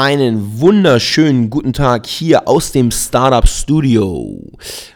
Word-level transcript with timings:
Einen 0.00 0.60
wunderschönen 0.60 1.50
guten 1.50 1.72
Tag 1.72 2.06
hier 2.06 2.46
aus 2.46 2.70
dem 2.70 2.92
Startup 2.92 3.48
Studio. 3.48 4.40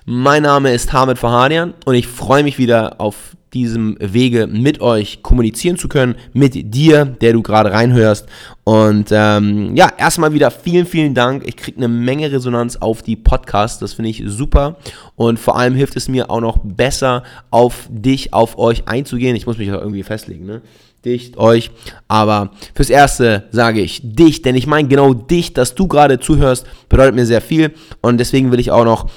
Mein 0.04 0.44
Name 0.44 0.72
ist 0.72 0.92
Hamid 0.92 1.18
Fahadian 1.18 1.74
und 1.84 1.96
ich 1.96 2.06
freue 2.06 2.44
mich 2.44 2.56
wieder 2.56 3.00
auf 3.00 3.36
diesem 3.52 3.96
Wege 3.98 4.46
mit 4.46 4.80
euch 4.80 5.24
kommunizieren 5.24 5.76
zu 5.76 5.88
können, 5.88 6.14
mit 6.34 6.72
dir, 6.72 7.04
der 7.04 7.32
du 7.32 7.42
gerade 7.42 7.72
reinhörst. 7.72 8.28
Und 8.62 9.08
ähm, 9.10 9.74
ja, 9.74 9.90
erstmal 9.98 10.34
wieder 10.34 10.52
vielen, 10.52 10.86
vielen 10.86 11.14
Dank. 11.14 11.48
Ich 11.48 11.56
kriege 11.56 11.78
eine 11.78 11.88
Menge 11.88 12.30
Resonanz 12.30 12.76
auf 12.76 13.02
die 13.02 13.16
Podcasts, 13.16 13.80
das 13.80 13.94
finde 13.94 14.10
ich 14.10 14.22
super. 14.26 14.76
Und 15.16 15.40
vor 15.40 15.58
allem 15.58 15.74
hilft 15.74 15.96
es 15.96 16.06
mir 16.06 16.30
auch 16.30 16.40
noch 16.40 16.58
besser, 16.62 17.24
auf 17.50 17.88
dich, 17.90 18.32
auf 18.32 18.56
euch 18.56 18.86
einzugehen. 18.86 19.34
Ich 19.34 19.46
muss 19.46 19.58
mich 19.58 19.72
auch 19.72 19.80
irgendwie 19.80 20.04
festlegen, 20.04 20.46
ne? 20.46 20.62
Dich, 21.04 21.36
euch. 21.36 21.70
Aber 22.08 22.52
fürs 22.74 22.90
Erste 22.90 23.48
sage 23.50 23.80
ich 23.80 24.00
dich, 24.02 24.42
denn 24.42 24.56
ich 24.56 24.66
meine 24.66 24.88
genau 24.88 25.14
dich, 25.14 25.52
dass 25.52 25.74
du 25.74 25.88
gerade 25.88 26.20
zuhörst, 26.20 26.66
bedeutet 26.88 27.14
mir 27.14 27.26
sehr 27.26 27.40
viel. 27.40 27.74
Und 28.00 28.18
deswegen 28.18 28.52
will 28.52 28.60
ich 28.60 28.70
auch 28.70 28.84
noch 28.84 29.10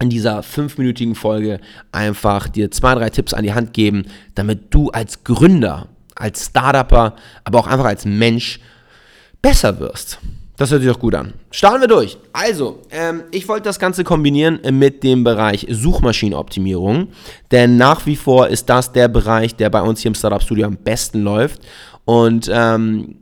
in 0.00 0.10
dieser 0.10 0.42
fünfminütigen 0.42 1.14
Folge 1.14 1.60
einfach 1.92 2.48
dir 2.48 2.70
zwei, 2.70 2.94
drei 2.94 3.10
Tipps 3.10 3.34
an 3.34 3.42
die 3.42 3.54
Hand 3.54 3.72
geben, 3.72 4.04
damit 4.34 4.72
du 4.72 4.90
als 4.90 5.24
Gründer, 5.24 5.88
als 6.14 6.46
Startupper, 6.46 7.16
aber 7.44 7.58
auch 7.58 7.66
einfach 7.66 7.86
als 7.86 8.04
Mensch 8.04 8.60
besser 9.42 9.80
wirst. 9.80 10.18
Das 10.58 10.72
hört 10.72 10.82
sich 10.82 10.90
doch 10.90 10.98
gut 10.98 11.14
an. 11.14 11.34
Starten 11.52 11.80
wir 11.80 11.88
durch. 11.88 12.18
Also, 12.32 12.80
ähm, 12.90 13.22
ich 13.30 13.48
wollte 13.48 13.62
das 13.62 13.78
Ganze 13.78 14.02
kombinieren 14.02 14.60
mit 14.72 15.04
dem 15.04 15.22
Bereich 15.22 15.66
Suchmaschinenoptimierung, 15.70 17.08
denn 17.52 17.76
nach 17.76 18.06
wie 18.06 18.16
vor 18.16 18.48
ist 18.48 18.68
das 18.68 18.92
der 18.92 19.06
Bereich, 19.06 19.54
der 19.54 19.70
bei 19.70 19.80
uns 19.80 20.00
hier 20.00 20.08
im 20.08 20.16
Startup 20.16 20.42
Studio 20.42 20.66
am 20.66 20.76
besten 20.76 21.22
läuft. 21.22 21.60
Und 22.04 22.50
ähm, 22.52 23.20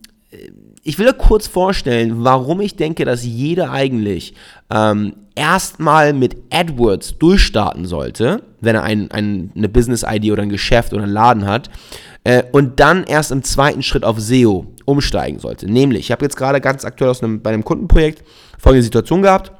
ich 0.86 1.00
will 1.00 1.12
kurz 1.12 1.48
vorstellen, 1.48 2.24
warum 2.24 2.60
ich 2.60 2.76
denke, 2.76 3.04
dass 3.04 3.24
jeder 3.24 3.72
eigentlich 3.72 4.34
ähm, 4.70 5.14
erstmal 5.34 6.12
mit 6.12 6.36
AdWords 6.50 7.18
durchstarten 7.18 7.86
sollte, 7.86 8.42
wenn 8.60 8.76
er 8.76 8.84
ein, 8.84 9.10
ein, 9.10 9.50
eine 9.56 9.68
Business-ID 9.68 10.30
oder 10.30 10.42
ein 10.42 10.48
Geschäft 10.48 10.92
oder 10.92 11.02
einen 11.02 11.12
Laden 11.12 11.44
hat, 11.44 11.70
äh, 12.22 12.44
und 12.52 12.78
dann 12.78 13.02
erst 13.02 13.32
im 13.32 13.42
zweiten 13.42 13.82
Schritt 13.82 14.04
auf 14.04 14.20
SEO 14.20 14.66
umsteigen 14.84 15.40
sollte. 15.40 15.70
Nämlich, 15.70 16.06
ich 16.06 16.12
habe 16.12 16.24
jetzt 16.24 16.36
gerade 16.36 16.60
ganz 16.60 16.84
aktuell 16.84 17.10
aus 17.10 17.20
einem, 17.20 17.42
bei 17.42 17.50
einem 17.50 17.64
Kundenprojekt 17.64 18.22
folgende 18.56 18.84
Situation 18.84 19.22
gehabt. 19.22 19.50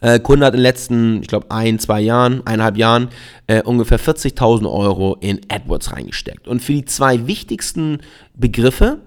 Äh, 0.00 0.20
Kunde 0.20 0.46
hat 0.46 0.54
in 0.54 0.58
den 0.58 0.62
letzten, 0.62 1.22
ich 1.22 1.28
glaube, 1.28 1.50
ein, 1.50 1.78
zwei 1.78 2.00
Jahren, 2.00 2.46
eineinhalb 2.46 2.76
Jahren 2.76 3.08
äh, 3.46 3.62
ungefähr 3.62 4.00
40.000 4.00 4.70
Euro 4.70 5.16
in 5.20 5.40
AdWords 5.48 5.92
reingesteckt. 5.92 6.48
Und 6.48 6.60
für 6.60 6.72
die 6.72 6.84
zwei 6.84 7.26
wichtigsten 7.26 7.98
Begriffe, 8.34 8.98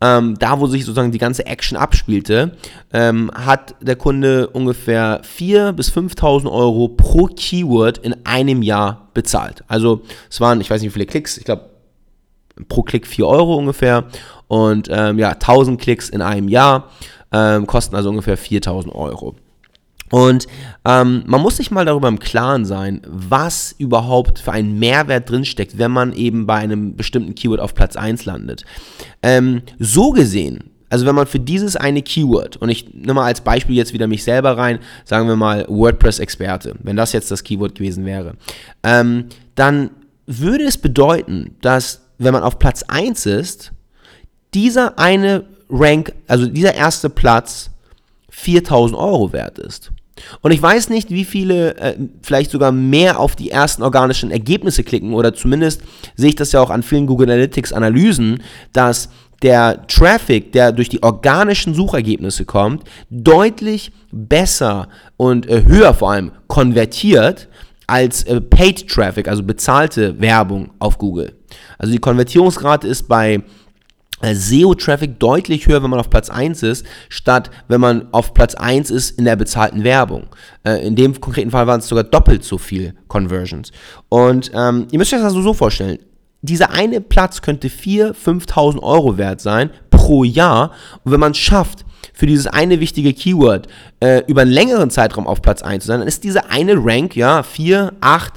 ähm, 0.00 0.36
da 0.38 0.58
wo 0.58 0.66
sich 0.66 0.84
sozusagen 0.84 1.12
die 1.12 1.18
ganze 1.18 1.46
Action 1.46 1.76
abspielte, 1.76 2.56
ähm, 2.92 3.30
hat 3.34 3.74
der 3.80 3.96
Kunde 3.96 4.48
ungefähr 4.48 5.22
4.000 5.22 5.72
bis 5.72 5.92
5.000 5.92 6.50
Euro 6.50 6.88
pro 6.88 7.26
Keyword 7.26 7.98
in 7.98 8.16
einem 8.24 8.62
Jahr 8.62 9.08
bezahlt. 9.14 9.62
Also 9.68 10.02
es 10.30 10.40
waren, 10.40 10.60
ich 10.60 10.70
weiß 10.70 10.80
nicht 10.80 10.90
wie 10.90 10.94
viele 10.94 11.06
Klicks, 11.06 11.36
ich 11.36 11.44
glaube 11.44 11.70
pro 12.68 12.82
Klick 12.82 13.06
4 13.06 13.26
Euro 13.26 13.56
ungefähr 13.56 14.04
und 14.48 14.88
ähm, 14.90 15.18
ja, 15.18 15.30
1000 15.30 15.80
Klicks 15.80 16.08
in 16.08 16.22
einem 16.22 16.48
Jahr 16.48 16.90
ähm, 17.32 17.66
kosten 17.66 17.94
also 17.94 18.10
ungefähr 18.10 18.36
4000 18.36 18.94
Euro. 18.94 19.36
Und 20.10 20.46
ähm, 20.84 21.22
man 21.26 21.40
muss 21.40 21.56
sich 21.56 21.70
mal 21.70 21.84
darüber 21.84 22.08
im 22.08 22.18
Klaren 22.18 22.64
sein, 22.64 23.00
was 23.06 23.74
überhaupt 23.78 24.40
für 24.40 24.52
einen 24.52 24.78
Mehrwert 24.78 25.30
drinsteckt, 25.30 25.78
wenn 25.78 25.92
man 25.92 26.12
eben 26.12 26.46
bei 26.46 26.56
einem 26.56 26.96
bestimmten 26.96 27.34
Keyword 27.34 27.60
auf 27.60 27.74
Platz 27.74 27.96
1 27.96 28.24
landet. 28.24 28.64
Ähm, 29.22 29.62
so 29.78 30.10
gesehen, 30.10 30.70
also 30.90 31.06
wenn 31.06 31.14
man 31.14 31.28
für 31.28 31.38
dieses 31.38 31.76
eine 31.76 32.02
Keyword, 32.02 32.56
und 32.56 32.68
ich 32.68 32.92
nehme 32.92 33.14
mal 33.14 33.26
als 33.26 33.40
Beispiel 33.40 33.76
jetzt 33.76 33.92
wieder 33.92 34.08
mich 34.08 34.24
selber 34.24 34.58
rein, 34.58 34.80
sagen 35.04 35.28
wir 35.28 35.36
mal 35.36 35.64
WordPress-Experte, 35.68 36.74
wenn 36.82 36.96
das 36.96 37.12
jetzt 37.12 37.30
das 37.30 37.44
Keyword 37.44 37.76
gewesen 37.76 38.04
wäre, 38.04 38.34
ähm, 38.82 39.26
dann 39.54 39.90
würde 40.26 40.64
es 40.64 40.76
bedeuten, 40.76 41.56
dass 41.60 42.02
wenn 42.18 42.32
man 42.32 42.42
auf 42.42 42.58
Platz 42.58 42.82
1 42.82 43.26
ist, 43.26 43.72
dieser 44.52 44.98
eine 44.98 45.44
Rank, 45.70 46.12
also 46.26 46.46
dieser 46.46 46.74
erste 46.74 47.08
Platz 47.08 47.70
4000 48.30 48.98
Euro 48.98 49.32
wert 49.32 49.58
ist. 49.58 49.92
Und 50.40 50.52
ich 50.52 50.62
weiß 50.62 50.88
nicht, 50.88 51.10
wie 51.10 51.24
viele 51.24 51.76
äh, 51.76 51.96
vielleicht 52.22 52.50
sogar 52.50 52.72
mehr 52.72 53.18
auf 53.18 53.36
die 53.36 53.50
ersten 53.50 53.82
organischen 53.82 54.30
Ergebnisse 54.30 54.84
klicken 54.84 55.14
oder 55.14 55.34
zumindest 55.34 55.82
sehe 56.16 56.30
ich 56.30 56.36
das 56.36 56.52
ja 56.52 56.60
auch 56.60 56.70
an 56.70 56.82
vielen 56.82 57.06
Google 57.06 57.30
Analytics 57.30 57.72
Analysen, 57.72 58.42
dass 58.72 59.08
der 59.42 59.86
Traffic, 59.86 60.52
der 60.52 60.72
durch 60.72 60.88
die 60.88 61.02
organischen 61.02 61.74
Suchergebnisse 61.74 62.44
kommt, 62.44 62.84
deutlich 63.08 63.92
besser 64.12 64.88
und 65.16 65.48
äh, 65.48 65.64
höher 65.64 65.94
vor 65.94 66.12
allem 66.12 66.32
konvertiert 66.46 67.48
als 67.86 68.22
äh, 68.24 68.40
Paid 68.40 68.88
Traffic, 68.88 69.28
also 69.28 69.42
bezahlte 69.42 70.20
Werbung 70.20 70.70
auf 70.78 70.98
Google. 70.98 71.32
Also 71.78 71.92
die 71.92 71.98
Konvertierungsrate 71.98 72.86
ist 72.86 73.08
bei 73.08 73.42
SEO-Traffic 74.22 75.18
deutlich 75.18 75.66
höher, 75.66 75.82
wenn 75.82 75.90
man 75.90 76.00
auf 76.00 76.10
Platz 76.10 76.30
1 76.30 76.62
ist, 76.62 76.86
statt 77.08 77.50
wenn 77.68 77.80
man 77.80 78.08
auf 78.12 78.34
Platz 78.34 78.54
1 78.54 78.90
ist 78.90 79.18
in 79.18 79.24
der 79.24 79.36
bezahlten 79.36 79.84
Werbung. 79.84 80.26
Äh, 80.64 80.86
in 80.86 80.96
dem 80.96 81.20
konkreten 81.20 81.50
Fall 81.50 81.66
waren 81.66 81.80
es 81.80 81.88
sogar 81.88 82.04
doppelt 82.04 82.44
so 82.44 82.58
viel 82.58 82.94
Conversions. 83.08 83.72
Und 84.08 84.50
ähm, 84.54 84.86
ihr 84.90 84.98
müsst 84.98 85.12
euch 85.12 85.20
das 85.20 85.28
also 85.28 85.42
so 85.42 85.54
vorstellen. 85.54 85.98
Dieser 86.42 86.70
eine 86.70 87.00
Platz 87.00 87.42
könnte 87.42 87.68
4.000, 87.68 88.14
5.000 88.14 88.82
Euro 88.82 89.18
wert 89.18 89.40
sein 89.40 89.70
pro 89.90 90.24
Jahr. 90.24 90.72
Und 91.04 91.12
wenn 91.12 91.20
man 91.20 91.32
es 91.32 91.38
schafft, 91.38 91.84
für 92.14 92.26
dieses 92.26 92.46
eine 92.46 92.80
wichtige 92.80 93.12
Keyword 93.12 93.66
äh, 94.00 94.22
über 94.26 94.42
einen 94.42 94.50
längeren 94.50 94.90
Zeitraum 94.90 95.26
auf 95.26 95.42
Platz 95.42 95.62
1 95.62 95.84
zu 95.84 95.88
sein, 95.88 96.00
dann 96.00 96.08
ist 96.08 96.24
diese 96.24 96.50
eine 96.50 96.74
Rank, 96.76 97.16
ja, 97.16 97.42
4, 97.42 97.92
8, 98.00 98.32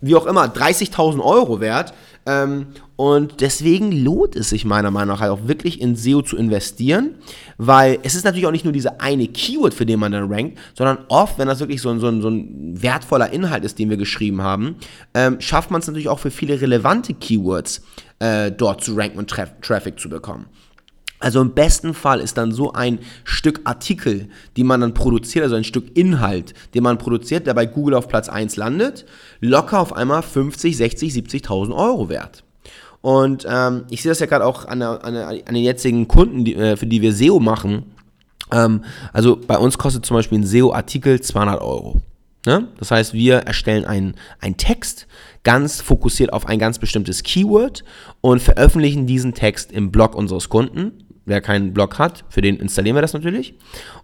wie 0.00 0.14
auch 0.14 0.26
immer, 0.26 0.46
30.000 0.46 1.20
Euro 1.20 1.60
wert. 1.60 1.94
Ähm, 2.26 2.68
und 2.96 3.40
deswegen 3.40 3.90
lohnt 3.90 4.36
es 4.36 4.50
sich 4.50 4.64
meiner 4.64 4.90
Meinung 4.90 5.14
nach 5.14 5.20
halt 5.20 5.32
auch 5.32 5.48
wirklich 5.48 5.80
in 5.80 5.96
SEO 5.96 6.22
zu 6.22 6.36
investieren, 6.36 7.16
weil 7.58 7.98
es 8.04 8.14
ist 8.14 8.24
natürlich 8.24 8.46
auch 8.46 8.52
nicht 8.52 8.64
nur 8.64 8.72
diese 8.72 9.00
eine 9.00 9.26
Keyword, 9.26 9.74
für 9.74 9.84
den 9.84 9.98
man 9.98 10.12
dann 10.12 10.32
rankt, 10.32 10.58
sondern 10.74 10.98
oft, 11.08 11.38
wenn 11.38 11.48
das 11.48 11.58
wirklich 11.58 11.80
so 11.80 11.90
ein, 11.90 11.98
so 11.98 12.06
ein, 12.06 12.22
so 12.22 12.28
ein 12.28 12.80
wertvoller 12.80 13.30
Inhalt 13.30 13.64
ist, 13.64 13.78
den 13.80 13.90
wir 13.90 13.96
geschrieben 13.96 14.42
haben, 14.42 14.76
ähm, 15.12 15.40
schafft 15.40 15.72
man 15.72 15.80
es 15.80 15.88
natürlich 15.88 16.08
auch 16.08 16.20
für 16.20 16.30
viele 16.30 16.60
relevante 16.60 17.14
Keywords 17.14 17.82
äh, 18.20 18.52
dort 18.52 18.84
zu 18.84 18.94
ranken 18.94 19.18
und 19.18 19.28
Traf 19.28 19.50
Traffic 19.60 19.98
zu 19.98 20.08
bekommen. 20.08 20.46
Also 21.18 21.40
im 21.40 21.54
besten 21.54 21.94
Fall 21.94 22.20
ist 22.20 22.36
dann 22.36 22.52
so 22.52 22.72
ein 22.74 22.98
Stück 23.24 23.62
Artikel, 23.64 24.28
die 24.56 24.62
man 24.62 24.82
dann 24.82 24.94
produziert, 24.94 25.42
also 25.42 25.56
ein 25.56 25.64
Stück 25.64 25.96
Inhalt, 25.96 26.54
den 26.74 26.82
man 26.82 26.98
produziert, 26.98 27.46
der 27.46 27.54
bei 27.54 27.66
Google 27.66 27.94
auf 27.94 28.08
Platz 28.08 28.28
1 28.28 28.56
landet, 28.56 29.06
locker 29.40 29.80
auf 29.80 29.94
einmal 29.94 30.22
50, 30.22 30.76
60, 30.76 31.12
70.000 31.14 31.74
Euro 31.74 32.08
wert. 32.08 32.43
Und 33.04 33.46
ähm, 33.46 33.84
ich 33.90 34.00
sehe 34.00 34.10
das 34.10 34.20
ja 34.20 34.24
gerade 34.24 34.46
auch 34.46 34.64
an, 34.64 34.80
der, 34.80 35.04
an, 35.04 35.12
der, 35.12 35.28
an, 35.28 35.52
den 35.54 35.62
jetzigen 35.62 36.08
Kunden, 36.08 36.42
die, 36.42 36.54
äh, 36.54 36.74
für 36.78 36.86
die 36.86 37.02
wir 37.02 37.12
SEO 37.12 37.38
machen. 37.38 37.92
Ähm, 38.50 38.82
also 39.12 39.36
bei 39.36 39.58
uns 39.58 39.76
kostet 39.76 40.06
zum 40.06 40.16
Beispiel 40.16 40.38
ein 40.38 40.46
SEO-Artikel 40.46 41.20
200 41.20 41.60
Euro. 41.60 42.00
Ne? 42.46 42.68
Das 42.78 42.90
heißt, 42.90 43.12
wir 43.12 43.40
erstellen 43.40 43.84
einen, 43.84 44.14
einen 44.40 44.56
Text, 44.56 45.06
ganz 45.42 45.82
fokussiert 45.82 46.32
auf 46.32 46.46
ein 46.46 46.58
ganz 46.58 46.78
bestimmtes 46.78 47.22
Keyword 47.22 47.84
und 48.22 48.40
veröffentlichen 48.40 49.06
diesen 49.06 49.34
Text 49.34 49.70
im 49.70 49.92
Blog 49.92 50.14
unseres 50.14 50.48
Kunden 50.48 51.03
wer 51.26 51.40
keinen 51.40 51.72
Blog 51.72 51.98
hat, 51.98 52.24
für 52.28 52.40
den 52.40 52.56
installieren 52.56 52.96
wir 52.96 53.02
das 53.02 53.14
natürlich. 53.14 53.54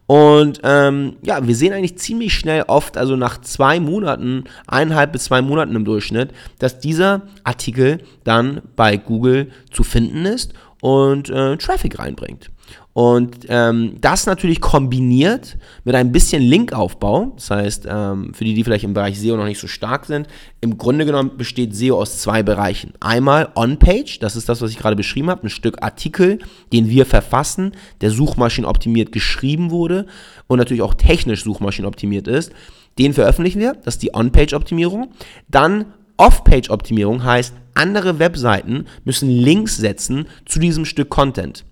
Und 0.06 0.60
ähm, 0.64 1.16
ja, 1.22 1.46
wir 1.46 1.54
sehen 1.54 1.72
eigentlich 1.72 1.98
ziemlich 1.98 2.34
schnell 2.34 2.64
oft, 2.66 2.96
also 2.96 3.16
nach 3.16 3.40
zwei 3.40 3.78
Monaten, 3.78 4.44
eineinhalb 4.66 5.12
bis 5.12 5.24
zwei 5.24 5.42
Monaten 5.42 5.76
im 5.76 5.84
Durchschnitt, 5.84 6.30
dass 6.58 6.80
dieser 6.80 7.22
Artikel 7.44 7.98
dann 8.24 8.62
bei 8.74 8.96
Google 8.96 9.52
zu 9.70 9.84
finden 9.84 10.24
ist 10.24 10.52
und 10.80 11.30
äh, 11.30 11.56
Traffic 11.58 11.98
reinbringt. 11.98 12.50
Und 12.92 13.46
ähm, 13.48 13.96
das 14.00 14.26
natürlich 14.26 14.60
kombiniert 14.60 15.56
mit 15.84 15.94
ein 15.94 16.10
bisschen 16.10 16.42
Linkaufbau, 16.42 17.32
das 17.36 17.50
heißt, 17.50 17.86
ähm, 17.88 18.34
für 18.34 18.44
die, 18.44 18.54
die 18.54 18.64
vielleicht 18.64 18.82
im 18.82 18.94
Bereich 18.94 19.20
SEO 19.20 19.36
noch 19.36 19.44
nicht 19.44 19.60
so 19.60 19.68
stark 19.68 20.06
sind, 20.06 20.26
im 20.60 20.76
Grunde 20.76 21.04
genommen 21.04 21.36
besteht 21.36 21.74
SEO 21.74 22.00
aus 22.00 22.18
zwei 22.18 22.42
Bereichen. 22.42 22.92
Einmal 22.98 23.50
On-Page, 23.54 24.18
das 24.18 24.34
ist 24.34 24.48
das, 24.48 24.60
was 24.60 24.72
ich 24.72 24.78
gerade 24.78 24.96
beschrieben 24.96 25.30
habe, 25.30 25.46
ein 25.46 25.50
Stück 25.50 25.82
Artikel, 25.82 26.40
den 26.72 26.88
wir 26.88 27.06
verfassen, 27.06 27.72
der 28.00 28.10
suchmaschinenoptimiert 28.10 29.12
geschrieben 29.12 29.70
wurde 29.70 30.06
und 30.48 30.58
natürlich 30.58 30.82
auch 30.82 30.94
technisch 30.94 31.44
suchmaschinenoptimiert 31.44 32.26
ist. 32.26 32.52
Den 32.98 33.14
veröffentlichen 33.14 33.60
wir, 33.60 33.74
das 33.84 33.94
ist 33.94 34.02
die 34.02 34.14
On-Page-Optimierung. 34.14 35.12
Dann 35.48 35.86
Off-Page-Optimierung 36.16 37.22
heißt, 37.24 37.54
andere 37.74 38.18
Webseiten 38.18 38.86
müssen 39.04 39.30
Links 39.30 39.76
setzen 39.76 40.26
zu 40.44 40.58
diesem 40.58 40.84
Stück 40.84 41.08
Content. 41.08 41.64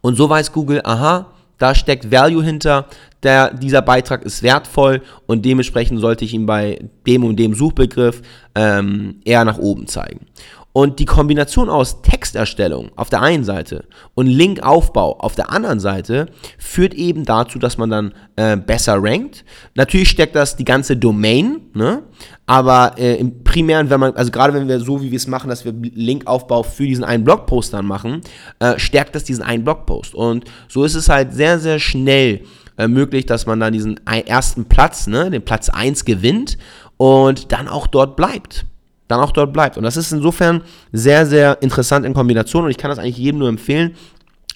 Und 0.00 0.16
so 0.16 0.28
weiß 0.28 0.52
Google, 0.52 0.80
aha, 0.84 1.26
da 1.58 1.74
steckt 1.74 2.10
Value 2.10 2.42
hinter, 2.42 2.86
der, 3.22 3.52
dieser 3.52 3.82
Beitrag 3.82 4.22
ist 4.24 4.42
wertvoll 4.42 5.02
und 5.26 5.44
dementsprechend 5.44 6.00
sollte 6.00 6.24
ich 6.24 6.32
ihn 6.32 6.46
bei 6.46 6.78
dem 7.06 7.22
und 7.22 7.36
dem 7.36 7.54
Suchbegriff 7.54 8.22
ähm, 8.54 9.20
eher 9.24 9.44
nach 9.44 9.58
oben 9.58 9.86
zeigen. 9.86 10.26
Und 10.72 11.00
die 11.00 11.04
Kombination 11.04 11.68
aus 11.68 12.00
Texterstellung 12.02 12.92
auf 12.94 13.10
der 13.10 13.22
einen 13.22 13.42
Seite 13.42 13.86
und 14.14 14.28
Linkaufbau 14.28 15.18
auf 15.18 15.34
der 15.34 15.50
anderen 15.50 15.80
Seite 15.80 16.26
führt 16.58 16.94
eben 16.94 17.24
dazu, 17.24 17.58
dass 17.58 17.76
man 17.76 17.90
dann 17.90 18.14
äh, 18.36 18.56
besser 18.56 19.02
rankt. 19.02 19.44
Natürlich 19.74 20.10
steckt 20.10 20.36
das 20.36 20.54
die 20.54 20.64
ganze 20.64 20.96
Domain, 20.96 21.62
ne? 21.74 22.04
aber 22.46 22.94
äh, 22.98 23.16
im 23.16 23.42
Primären, 23.42 23.90
wenn 23.90 23.98
man, 23.98 24.14
also 24.14 24.30
gerade 24.30 24.54
wenn 24.54 24.68
wir 24.68 24.78
so 24.78 25.02
wie 25.02 25.10
wir 25.10 25.16
es 25.16 25.26
machen, 25.26 25.50
dass 25.50 25.64
wir 25.64 25.72
Linkaufbau 25.72 26.62
für 26.62 26.86
diesen 26.86 27.02
einen 27.02 27.24
Blogpost 27.24 27.74
dann 27.74 27.86
machen, 27.86 28.20
äh, 28.60 28.78
stärkt 28.78 29.16
das 29.16 29.24
diesen 29.24 29.42
einen 29.42 29.64
Blogpost. 29.64 30.14
Und 30.14 30.44
so 30.68 30.84
ist 30.84 30.94
es 30.94 31.08
halt 31.08 31.32
sehr, 31.32 31.58
sehr 31.58 31.80
schnell 31.80 32.42
äh, 32.78 32.86
möglich, 32.86 33.26
dass 33.26 33.44
man 33.44 33.58
dann 33.58 33.72
diesen 33.72 33.98
ersten 34.06 34.66
Platz, 34.66 35.08
ne, 35.08 35.30
den 35.30 35.44
Platz 35.44 35.68
1 35.68 36.04
gewinnt 36.04 36.58
und 36.96 37.50
dann 37.50 37.66
auch 37.66 37.88
dort 37.88 38.14
bleibt 38.14 38.66
dann 39.10 39.20
auch 39.20 39.32
dort 39.32 39.52
bleibt. 39.52 39.76
Und 39.76 39.82
das 39.82 39.96
ist 39.96 40.12
insofern 40.12 40.62
sehr, 40.92 41.26
sehr 41.26 41.60
interessant 41.62 42.06
in 42.06 42.14
Kombination 42.14 42.64
und 42.64 42.70
ich 42.70 42.78
kann 42.78 42.90
das 42.90 42.98
eigentlich 42.98 43.18
jedem 43.18 43.40
nur 43.40 43.48
empfehlen, 43.48 43.94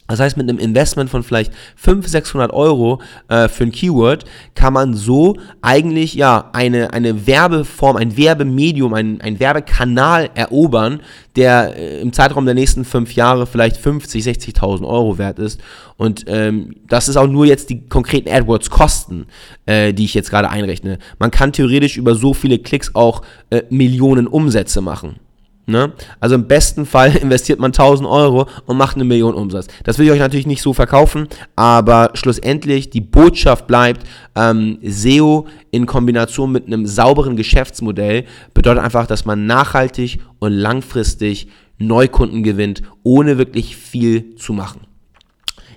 das 0.07 0.21
heißt, 0.21 0.37
mit 0.37 0.49
einem 0.49 0.59
Investment 0.59 1.09
von 1.09 1.23
vielleicht 1.23 1.53
500, 1.77 2.11
600 2.11 2.53
Euro 2.53 3.01
äh, 3.29 3.49
für 3.49 3.65
ein 3.65 3.73
Keyword 3.73 4.25
kann 4.55 4.75
man 4.75 4.93
so 4.93 5.37
eigentlich 5.63 6.15
ja 6.15 6.51
eine, 6.53 6.93
eine 6.93 7.27
Werbeform, 7.27 7.97
ein 7.97 8.15
Werbemedium, 8.17 8.93
ein, 8.93 9.41
Werbekanal 9.41 10.29
erobern, 10.35 11.01
der 11.37 11.75
äh, 11.77 12.01
im 12.03 12.13
Zeitraum 12.13 12.45
der 12.45 12.55
nächsten 12.55 12.85
fünf 12.85 13.15
Jahre 13.15 13.47
vielleicht 13.47 13.79
50, 13.79 14.23
60.000 14.23 14.87
Euro 14.87 15.17
wert 15.17 15.39
ist. 15.39 15.61
Und 15.97 16.25
ähm, 16.29 16.75
das 16.87 17.09
ist 17.09 17.17
auch 17.17 17.27
nur 17.27 17.47
jetzt 17.47 17.71
die 17.71 17.89
konkreten 17.89 18.29
AdWords-Kosten, 18.29 19.27
äh, 19.65 19.95
die 19.95 20.05
ich 20.05 20.13
jetzt 20.13 20.29
gerade 20.29 20.51
einrechne. 20.51 20.99
Man 21.19 21.31
kann 21.31 21.53
theoretisch 21.53 21.97
über 21.97 22.15
so 22.15 22.35
viele 22.35 22.59
Klicks 22.59 22.95
auch 22.95 23.23
äh, 23.49 23.63
Millionen 23.71 24.27
Umsätze 24.27 24.83
machen. 24.83 25.17
Ne? 25.67 25.93
Also 26.21 26.35
im 26.35 26.47
besten 26.47 26.85
Fall 26.85 27.17
investiert 27.23 27.59
man 27.59 27.71
1000 27.71 28.09
Euro 28.09 28.47
und 28.67 28.77
macht 28.77 28.97
eine 28.97 29.05
Million 29.05 29.35
Umsatz. 29.35 29.67
Das 29.85 29.99
will 29.99 30.07
ich 30.07 30.13
euch 30.13 30.19
natürlich 30.19 30.47
nicht 30.47 30.63
so 30.63 30.75
verkaufen, 30.75 31.29
aber 31.57 32.11
schlussendlich 32.15 32.91
die 32.91 33.01
Botschaft 33.01 33.67
bleibt, 33.67 34.07
ähm, 34.37 34.79
SEO 34.83 35.47
in 35.71 35.87
Kombination 35.87 36.53
mit 36.53 36.67
einem 36.67 36.87
sauberen 36.87 37.37
Geschäftsmodell 37.37 38.25
bedeutet 38.53 38.85
einfach, 38.85 39.07
dass 39.07 39.25
man 39.25 39.47
nachhaltig 39.47 40.21
und 40.39 40.53
langfristig 40.53 41.49
Neukunden 41.79 42.43
gewinnt, 42.43 42.83
ohne 43.03 43.39
wirklich 43.39 43.77
viel 43.77 44.37
zu 44.37 44.53
machen. 44.53 44.83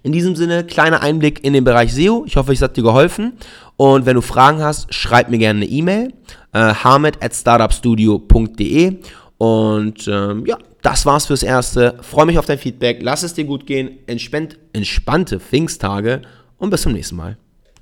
In 0.04 0.12
diesem 0.12 0.36
Sinne, 0.36 0.64
kleiner 0.64 1.02
Einblick 1.02 1.44
in 1.44 1.54
den 1.54 1.64
Bereich 1.64 1.94
SEO. 1.94 2.24
Ich 2.28 2.38
hoffe, 2.38 2.54
es 2.54 2.62
hat 2.62 2.78
dir 2.78 2.84
geholfen. 2.84 3.34
Und 3.78 4.06
wenn 4.06 4.16
du 4.16 4.22
Fragen 4.22 4.62
hast, 4.62 4.94
schreib 4.94 5.30
mir 5.30 5.38
gerne 5.38 5.62
eine 5.62 5.70
E-Mail. 5.70 6.14
Äh, 6.54 6.74
harmet 6.76 7.22
at 7.22 7.36
startupstudio.de 7.36 9.00
und 9.38 10.08
ähm, 10.08 10.46
ja, 10.46 10.58
das 10.82 11.06
war's 11.06 11.28
fürs 11.28 11.44
Erste. 11.44 11.98
Freue 12.02 12.26
mich 12.26 12.40
auf 12.40 12.46
dein 12.46 12.58
Feedback. 12.58 13.00
Lass 13.02 13.24
es 13.24 13.34
dir 13.34 13.46
gut 13.46 13.68
gehen. 13.68 14.00
Entspannt, 14.08 14.58
entspannte 14.74 15.40
Pfingsttage 15.40 16.22
und 16.58 16.70
bis 16.70 16.82
zum 16.82 16.94
nächsten 16.94 17.16
Mal. 17.16 17.38